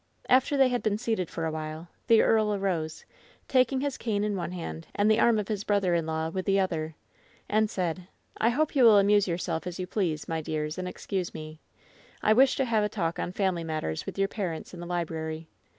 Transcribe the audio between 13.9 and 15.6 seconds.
with your parents in the library.